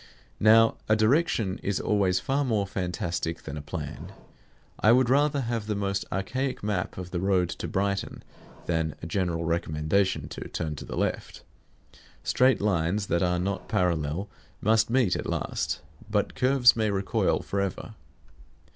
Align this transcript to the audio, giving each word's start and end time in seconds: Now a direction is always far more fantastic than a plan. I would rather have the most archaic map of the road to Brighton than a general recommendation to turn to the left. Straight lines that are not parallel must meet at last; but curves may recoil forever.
Now 0.39 0.77
a 0.89 0.95
direction 0.95 1.59
is 1.61 1.79
always 1.79 2.19
far 2.19 2.43
more 2.43 2.65
fantastic 2.65 3.43
than 3.43 3.55
a 3.55 3.61
plan. 3.61 4.11
I 4.79 4.91
would 4.93 5.11
rather 5.11 5.41
have 5.41 5.67
the 5.67 5.75
most 5.75 6.05
archaic 6.11 6.63
map 6.63 6.97
of 6.97 7.11
the 7.11 7.19
road 7.19 7.49
to 7.49 7.67
Brighton 7.67 8.23
than 8.65 8.95
a 9.03 9.05
general 9.05 9.43
recommendation 9.45 10.27
to 10.29 10.47
turn 10.49 10.75
to 10.77 10.85
the 10.85 10.97
left. 10.97 11.43
Straight 12.23 12.61
lines 12.61 13.05
that 13.13 13.21
are 13.21 13.37
not 13.37 13.67
parallel 13.69 14.27
must 14.59 14.89
meet 14.89 15.15
at 15.15 15.27
last; 15.29 15.81
but 16.09 16.33
curves 16.33 16.75
may 16.75 16.89
recoil 16.89 17.41
forever. 17.41 17.93